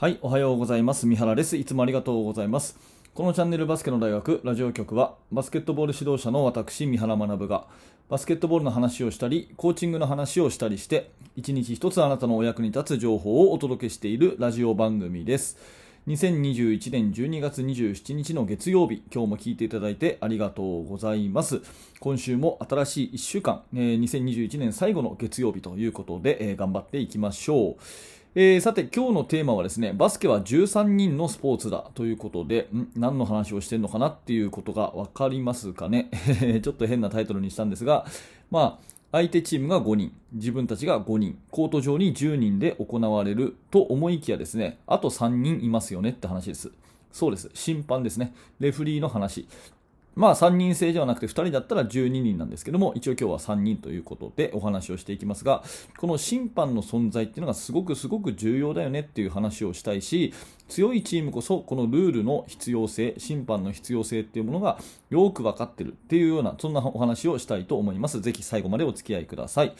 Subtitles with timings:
[0.00, 1.06] はい、おはようございます。
[1.06, 1.58] 三原です。
[1.58, 2.78] いつもありがとうございます。
[3.12, 7.66] このチャンネルバスケの大学ラジオ局は、バスケットボール指導者の私、三原学が、
[8.08, 15.58] バスケットボールの話をしたり、コーチングの話をしたりして、一日一つあなたのお役に立つ情報をお届けしているラジオ番組です。
[16.06, 21.60] 2021年12月27日の月曜日、今日も聞いていただいてありがとうございます。
[21.98, 28.19] 今週も新しい1週間、えー2021年最後の月曜日ということで、頑張っていきましょう。
[28.36, 32.86] えーさて今日のテーマはですねバスケは13人のスポーツだということでん？
[32.94, 36.10] 何の話をしてるのかなっていうことが分かりますかね？
[36.62, 38.06] ちょっと変なタイトルにしたんですが
[38.52, 46.70] まあ相手チームが5人自分たちが5人コート上に10人で行われると思いきやですねあと3人いますよねって話です。
[47.10, 47.50] そうです。
[47.54, 48.32] 審判ですね。
[48.60, 49.48] レフリーの話。
[50.14, 55.62] まあ3人制ではなくて2人だったら12人なんですけども一応今日は3人ということでお話をしていきますが
[55.98, 60.34] この審判の存在っていうのがすごくすごく重要だよねっていう話をしたいし
[60.68, 64.78] 強いチームこそこのルールの必要性審判の必要性っていうものが
[65.10, 68.20] よく分かってるっていうようなそんなお話をしたいと思います。
[68.20, 69.74] ぜひ最後までお付き合いください。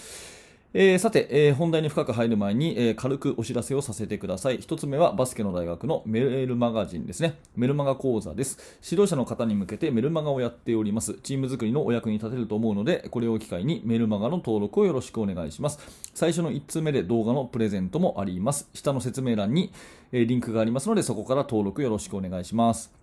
[0.72, 4.58] えーさて、えー本題に深く入る前に、えー軽くお知らせをさせてください。
[4.58, 7.40] 一つ目はバスケの大学のメールマガジンですね。
[7.56, 8.78] メルマガ講座です。
[8.88, 11.14] 指導者の方に向けてメルマガをやっております。
[11.24, 15.80] チーム作りのお役に立てると思うので、これを機会にメルマガの登録をよろしくお願いします。
[16.14, 18.68] 最初の1通目で動画のプレゼントもあります。
[18.72, 19.72] 下の説明欄に、
[20.12, 22.99] えリンクがありますので、そこから登録よろしくお願いします。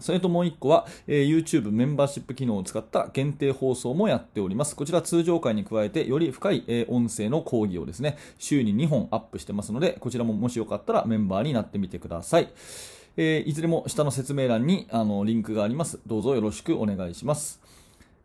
[0.00, 4.74] それともう1個は、えー YouTube メンバーシップ機能を使った限定放送もやっております。
[4.74, 12.48] こちら通常回に加えてより深い、えー音声の講義をですね、週に2本アップしてますので、こちらももしよかったらメンバーになってみてください。
[13.16, 16.00] えーいずれも下の説明欄にあのリンクがあります。
[16.06, 17.60] どうぞよろしくお願いします。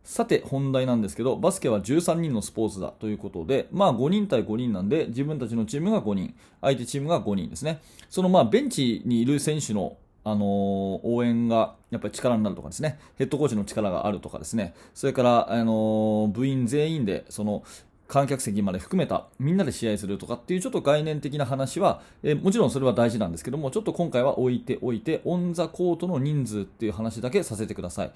[0.08, 9.98] さて本題なんですけどバスケは13人のスポーツだということで、まあ、5人対5人なんで自分たちのチームが5人相手チームが5人ですねそのまあベンチにいる選手の
[10.30, 17.62] あのー応援がやっぱり力になるとかですねヘッドコーチの力があるとかですねそれから、あのー部員全員でその
[18.06, 28.12] 観客席まで含めたみんなで試合するとかっていうちょっと概念的な話は、えーもちろんそれは大事なんですけどもちょっと今回は置いておいてオン・ザ・コートの人数っていう話だけさせてください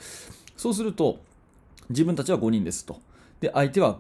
[0.57, 1.21] そうすると
[1.91, 3.01] 自分たちは5人ですと。
[3.41, 3.99] で、相手は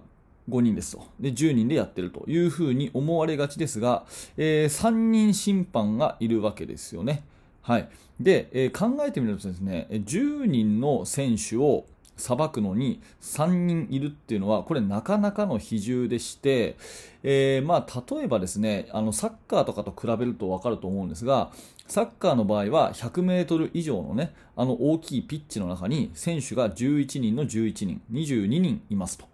[0.48, 1.06] 5人ですと。
[1.20, 4.04] で、10人でやってるというふうに思われがちですが、
[4.36, 7.24] えー3人審判がいるわけですよね。
[7.62, 7.88] はい。
[8.20, 11.84] で、えー考えてみるとですね、10人の選手を
[12.16, 16.76] 裁くのに3人いるっていうのは、これなかなかの比重でして、
[17.22, 21.50] えーまあ、例えばですね、あの、サッカーとかと比べるとわかると思うんですが、
[21.86, 29.26] サッカーの場合は100メートル以上のね、あの大きいピッチの中に選手が11人の11人、22人いますと。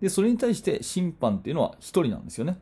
[0.00, 2.58] で、それに対して審判っていうのは1人なんですよね。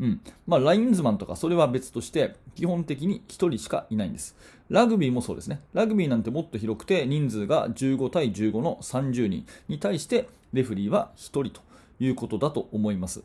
[0.00, 0.20] うん。
[0.46, 4.34] まあ、ラインズマンとかそれは別として、基本的に1人しかいないんです。
[4.70, 5.60] ラグビーもそうですね。
[5.74, 11.60] ラグビーなんてもっと広くて、人数が15対15の30人に対して、レフリーは1人と
[12.00, 13.22] いうことだと思います。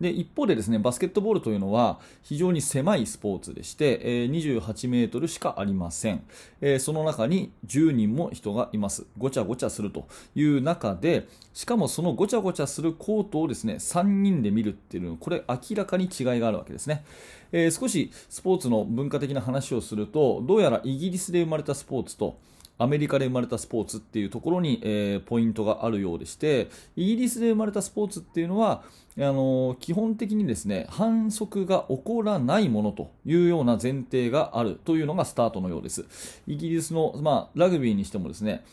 [0.00, 6.24] で一方でですねバスケットボールというのは非常に狭いスポーツでして、えー28メートルしかありません、
[6.60, 9.06] えーその中に10人も人がいます。
[9.18, 17.04] ごちゃごちゃするという中でしかもそのごちゃごちゃするコートをですね3人で見るっていうのはこれ明らかに違いがあるわけですね、
[17.52, 22.38] えー少しスポーツの文化的な話をするとどうやらイギリスで生まれたスポーツと
[22.80, 28.82] アメリカで生まれたスポーツっていうところに、えーポイントがあるようでしてイギリスで生まれたスポーツっていうのは
[29.18, 36.06] あのー基本的にですね反則が起こらないものというような前提があるというのがスタートのようです。
[36.46, 38.64] イギリスの、まあ、ラグビーにしてもですね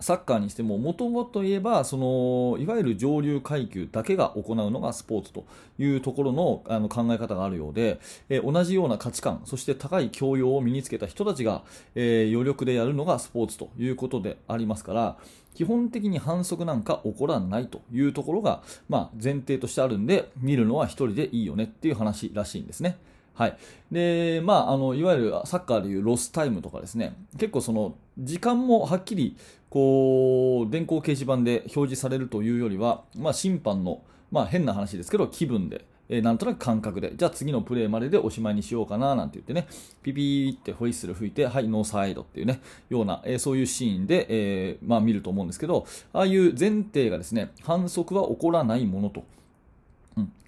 [0.00, 5.44] サッカーにしても、もともと言えば、その、いわゆる上流階級だけが行うのがスポーツと
[5.78, 11.62] いうところのあの考え方があるようで、えー同じような価値観、そして高い教養を身につけた人たちが、
[11.94, 15.16] えー余力でやるのがスポーツということでありますから、
[15.54, 22.98] 基本的に反則なんか起こらないというところが、まあ、前提としてあるんで、見るのは一人でいいよねっていう話らしいんですね。
[23.34, 23.56] はい。
[23.90, 29.36] で、まあ、あの、いわゆるサッカーでいうロスタイムとかですね、結構その、時間もはっきり、
[29.70, 39.66] こう、電光掲示板で表示されるというよりは、まあ、審判の、まあ、変な話ですけど、気分で、えーなんとなく感覚で、じゃあ次のプレーまででおしまいにしようかななんて言ってね、
[40.02, 42.60] ピピーってホイッスル吹いて、はい、ノーサイドっていうね、
[42.90, 49.24] ような、えーそういうシーンで、えーまあ見ると思うんですけど、ああいう前提がですね、反則は起こらないものと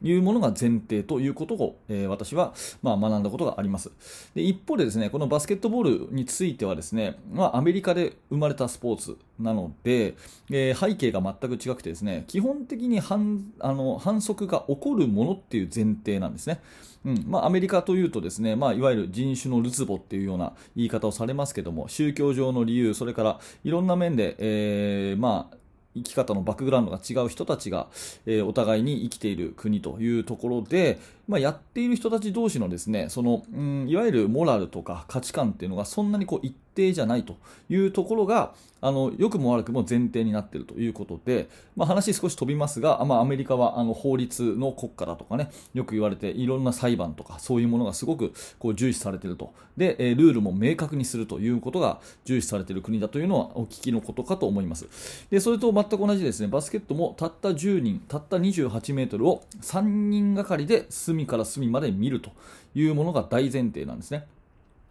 [0.03, 3.91] いうものが前提ということを、えー、私は、まあ、学んだことがあります。
[4.35, 10.15] で一方でですねこのバスケットボールについてはですね、まあ、アメリカで生まれたスポーツなので、
[10.51, 16.61] えー、背景が全く違くてですね基本的に反あの反則が起こるものっていう前提なんですね、
[17.07, 17.25] うん。
[17.27, 25.56] まあ、アメリカというとですね、まあ、いわゆる人種のるつぼっていうような言い方をされますけども宗教上の理由それからいろんな面で、えー、まあ
[25.97, 27.89] 生き方のバックグラウンドが違う人たちが、
[28.27, 37.37] えー、お互いに生きている国というところで、まあ、やっている人たち同士のですねその、うん、いわゆるモラルとか価値観っていうのがそんなにこう一定じゃないと
[37.69, 49.55] いうところがあの良くも悪くも前提になっているということで、まあ、話少し飛びますが、まあ、アメリカはあの法律の国家だとかねよく言われていろんな裁判とかそういうものがすごくこう重視されていると。
[49.77, 54.87] で、えルールも明確にするということが重視されている国だというのはお聞きのことかと思います。
[55.31, 62.31] でそれと全く同じですねバスケットもたった10人たった28メートルを3人がかりで隅から隅まで見ると
[62.75, 64.27] いうものが大前提なんですね。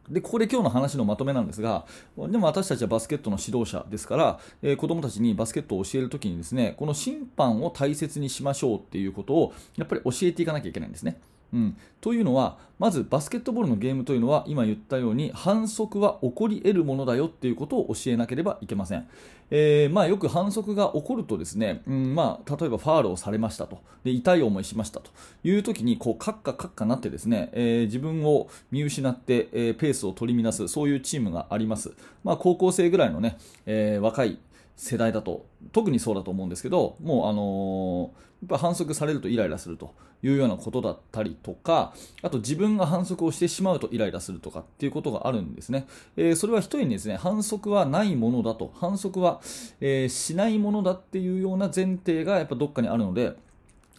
[0.10, 1.86] で、ここで今日の話のまとめなんですが、
[2.18, 11.20] でも私たちはバスケットの指導者ですから、えー、子供たちにバスケットを教えるときにですね、この審判を大切にしましょうっていうことを、やっぱり教えていかなきゃいけないんですね。
[11.56, 19.08] うん、というのは、まずバスケットボールのゲームというのは、今言ったように反則は起こり得るものだよっていうことを教えなければいけません。
[19.52, 22.14] えー、まあ、よく反則が起こるとですね、うん。
[22.14, 23.80] まあ、例えばファールをされましたと。
[24.04, 25.12] で痛い思いしましたと。
[25.46, 31.94] いう時にこうカッカカッカなってですね、えー、自分を見失って、えー、ペースを取り乱すそういうチームがあります、
[32.24, 34.38] まあ、高校生ぐらいのね、え若い
[34.76, 35.46] 世代だと。
[35.72, 39.94] 特にそうだと思うんですけどもうあのー、やっぱ反則されるとイライラすると
[40.24, 45.88] いうようなことだったりとかあと自分が反則をしてしまうとイライラするとかっていうことがあるんですね、
[46.18, 48.72] えー、それは一重にですね反則はないものだと。
[48.76, 49.42] 反則は、
[49.82, 53.36] えー、しないものだっていうような前提がやっぱどっかにあるので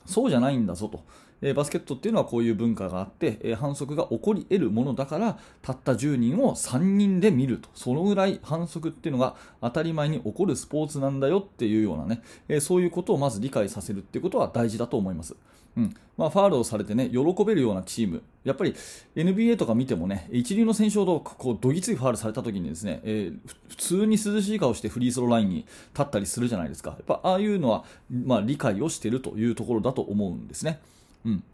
[0.07, 1.05] そうじゃないんだぞと。
[1.43, 7.69] えバスケットっていうのはこういう文化があって、え反則が起こり得るものだからたった10人を3人で見ると。
[7.75, 15.37] そのぐらい反則っていうのが当たり前に起こるスポーツなんだよっていうようなね、えそういうことをまず理解させるっていうことは大事だと思います。
[15.77, 15.95] うん。
[16.17, 18.75] まあ、ファールをされてね喜べるようなチーム、やっぱり
[19.15, 30.81] NBA とか見てもね一流の選手ほどこうどぎついファールされた時にですね、えー、普通に涼しい顔してフリースローラインに立ったりするじゃないですか、やっぱああいうのは、まあ、理解をしているというところだと思うんですね。
[31.27, 31.45] うん、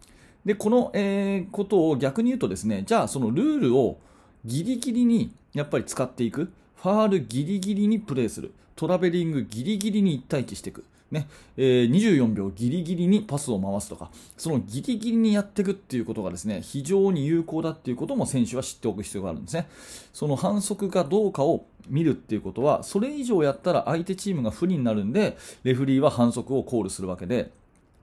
[0.44, 3.98] でこの、えー、ことを逆に言うとですねじゃあそのルールを
[4.44, 6.52] ギリギリにやっぱり使っていく。
[6.76, 8.52] ファールギリギリにプレーする。
[8.74, 10.84] トラベリングギリギリに1対1していく。
[11.12, 11.28] ね。
[11.56, 19.68] えー、24秒ギリギリにパスを回すとかそのギリギリにやっていくっていうことがですね非常に有効だっていうことも選手は知っておく必要があるんですね。
[20.12, 27.50] その反則かどうかを見るっていうことはそれ以上やったら相手チームが不利になるんでレフリーは反則をコールするわけで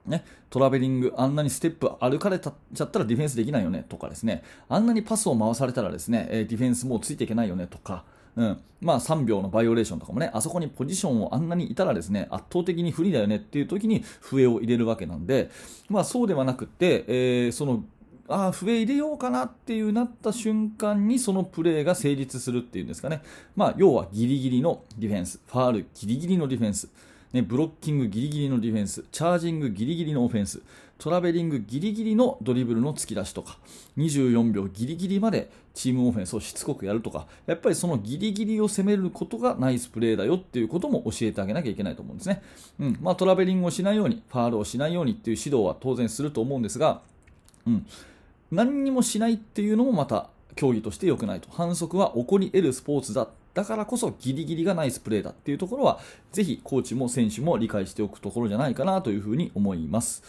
[0.06, 8.04] ね、トラベリング、あんなにステップ歩かれちゃったらディフェンスできないよねとかですね、あんなにパスを回されたらですね、ディフェンスもうついていけないよねとか、
[8.36, 15.50] うん、まあ3秒のバイオレーションとかもね、あそこにポジションをあんなにいたらですね、圧倒的に不利だよねっていう時に笛を入れるわけなんで、
[15.88, 17.84] まあそうではなくて、えー、その
[18.30, 23.22] ああ、笛入れようかなっていうなった瞬間にそのプレーが成立するっていうんですかね。
[23.56, 26.88] まあ、要はギリギリのディフェンス、ファールギリギリのディフェンス。
[27.32, 30.60] ね、ブロッキングギリギリのディフェンス、チャージングギリギリのオフェンス、
[31.00, 33.58] トラベリングギリギリのドリブルの突き出しとか、
[33.96, 42.42] 24秒ギリギリまでチームオフェンスをしつこくやるとか、やっぱりそのギリギリを攻めることがナイスプレーだよっていうことも教えてあげなきゃいけないと思うんですね。
[42.78, 47.00] うんまあ、トラベリングをしないように、ファールをしないようにっていう指導は当然すると思うんですが、
[47.66, 47.86] うん、
[48.50, 51.48] 何にもしないっていうのもまた競技として良くないと。
[51.50, 55.98] 反則は起こり得るスポーツだだからこそギリギリがナイスプレーだっていうところは、
[56.30, 60.22] ぜひコーチも選手も理解しておくところじゃないかなというふうに思います。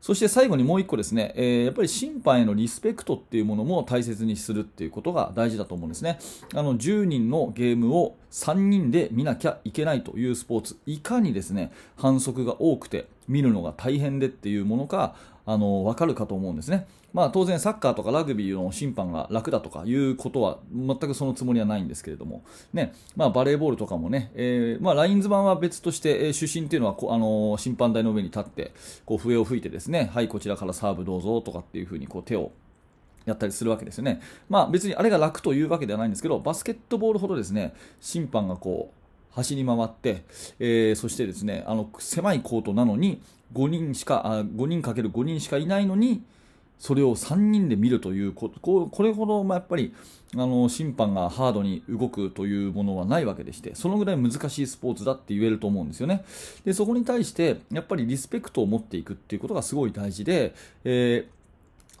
[0.00, 6.18] そして最後にもう一個ですね、えー、やっぱり審判へのリスペクトっていうものも大切にするっていうことが大事だと思うんですね。
[6.54, 15.14] あの10人のゲームを3人で見なきゃいけないというスポーツ、いかにですね反則が多くて見るのが大変でっていうものか、
[15.50, 16.86] あの分かるかと思うんですね。
[17.12, 28.72] まあ、当然、サッカーとかラグビーの審判が楽だとかいうことは全くそのつもりはないんですけれども、ねまあ、バレーボールとかもね、えーまあ、ラインズ版は別として、えー、主審というのはこあの審判台の上に立って
[29.04, 32.52] こう笛を吹いてですねはい、こちらからサーブどうぞとかっていうふうにこう手を
[33.24, 34.20] やったりするわけですよね。
[34.48, 38.99] まあ別にあれが楽というわけではないんですけど、バスケットボールほどですね、審判がこう、
[39.30, 40.24] 走り回って、
[40.58, 43.22] えー、そしてですね、あの狭いコートなのに、
[43.52, 46.22] 5人しか、あ5人かける5人しかいないのに、
[46.80, 49.94] それを3人で見るというこここれほど、まあ、やっぱり
[50.34, 56.24] あの審判がハードに動くというものはないわけでしてそのぐらい難しいスポーツだって言えると思うんですよね。
[56.64, 61.39] でそこに対してやっぱりリスペクトを持っていくっていうことがすごい大事で、えー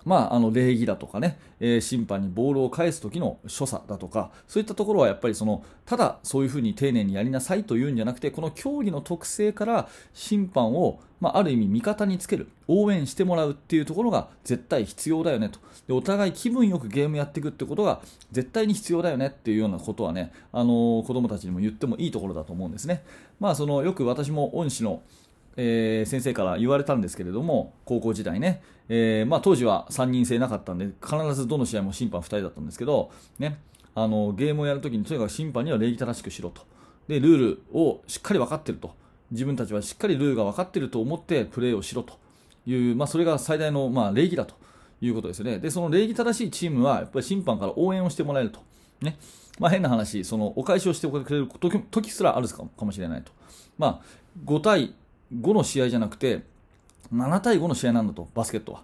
[0.04, 18.00] まあ、あの礼儀だとかね、えー、審判にボールを返す時の所作だとかそういったところはやっぱりそのただそういうふうに丁寧にやりなさいというんじゃなくてこの競技の特性から審判を、まあ、ある意味味方につける応援してもらうっていうところが絶対必要だよねとでお互い気分よくゲームやっていくってことが
[18.32, 23.02] 絶対に必要だよねっていうようなことはね、あのー、子供たちにも言ってもいいところだと思うんですね。
[23.38, 25.02] まあ、そのよく私も恩師の
[25.56, 33.60] えー、先生から言われたんですけれども高校時代ね、えー、まあ、当時は3人制なかったんで必ずどの試合も審判2人だったんですけど、ね、
[33.94, 36.62] あのゲームをやるときにとにかく審判には礼儀正しくしろと。
[37.06, 38.94] でルールをしっかり分かってると。
[39.30, 42.18] 自分たちはしっかりルールが分かってると思ってプレーをしろと。
[42.66, 44.54] いう、まあ、それが最大の、まあ、礼儀だと。
[45.00, 45.58] いうことですね。
[45.58, 48.60] でその礼儀正しいチームはやっぱり審判から応援をしてもらえると。
[49.00, 49.16] ね。
[49.58, 51.48] まあ、変な話、そのお返しをしてくれる
[51.90, 53.32] 時すらあるかもしれないと。
[53.78, 54.04] まあ、
[54.44, 54.94] 5対
[55.34, 56.42] 5の試合じゃなくて、
[57.12, 58.82] 7対5の試合なんだと、バスケットは。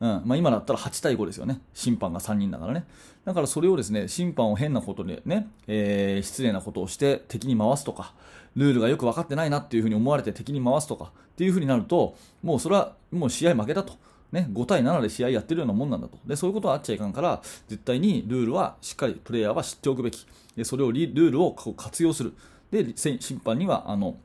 [0.00, 2.84] うんまあ、今だったら8対5ですよね、審判が3人だからね。
[3.24, 8.12] だからそれをですね審判を変なことでね、えー、失礼なことをして敵に回すとか、
[8.56, 13.94] ルールがよく分かってないなっていうふうに思われて敵に回すとかっていうふうになると、もうそれはもう試合負けだと。
[14.32, 22.34] ね、5対7で試合やってるようなもんなんだとでそういうことはあっちゃいかんから絶対にルールはしっかりプレイヤーは知っておくべきでそれをルールを活用する
[22.72, 24.16] で審判にはあの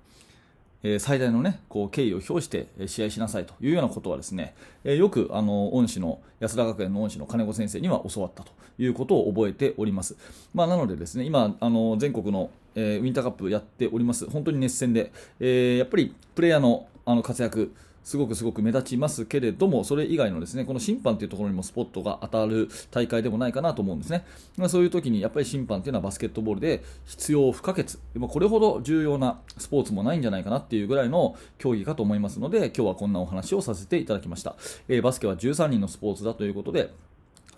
[0.83, 10.15] え最大の、ね、こう敬意を表して試合しなさいというようなことはですね、えよくあの恩師の安田学園の恩師の金子先生には教わったということを覚えております。
[10.53, 24.25] まあ、なのでですね今あの全国の、えウィンターカップやっております本当に熱戦で、えやっぱりプレイヤーのあの活躍すごくすごく目立ちますけれども、それ以外のですねこの審判というところにもスポットが当たる大会でもないかなと思うんですね。
[24.57, 34.55] まあ、そういう時にやっぱり審判というのはバスケットボールで必要不可欠、でもこれほど重要なスポーツもないんじゃないかなっていうぐらいの競技かと思いますので、今日はこんなお話をさせていただきました。
[34.87, 36.93] えー、バスケは13人のスポーツだということで、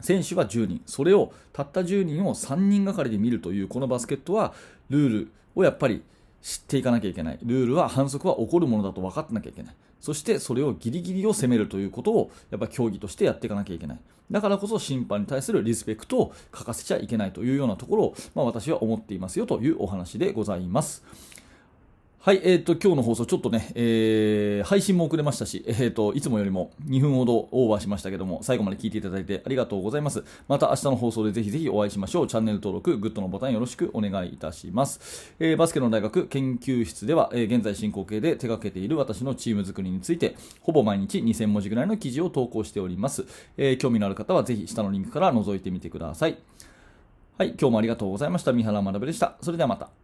[0.02, 4.54] 選手は10人、それをたった10人を3人がかりで見るというこのバスケットは
[4.90, 6.02] ルールをやっぱり
[6.42, 7.40] 知っていかなきゃいけない。
[7.44, 9.76] ルールは反則は起こるものだと分かってなきゃいけない。
[10.02, 14.00] そしてそれをギリギリを攻めるということをやっぱ競技としてやっていかなきゃいけない。
[14.32, 21.04] だからこそ審判に対するリスペクトを欠かせちゃいけないというようなところを、まあ、私は思っていますよというお話でございます。
[22.24, 30.24] はい、えっ、ー、と、今日の放送ちょっとね、えー、配信も遅れましたし、えっ、ー、と、いつもよりも2分ほどオーバーしましたけども、最後まで聞いていただいてありがとうございます。
[30.48, 32.28] また明日の放送でぜひぜひお会いしましょう。
[32.28, 35.34] チャンネル登録、グッドのボタンよろしくお願いいたします。
[35.40, 43.26] えー、バスケの大学研究室では、えー、現在進行形で手掛けている私のチーム作りについて、ほぼ毎日2000文字ぐらいの記事を投稿しております。
[43.58, 46.38] えー、興味のある方はぜひ下のリンクから覗いてみてください。
[47.40, 48.54] はい、今日もありがとうございました。
[48.54, 49.38] 三原学でした。
[49.42, 50.01] それではまた。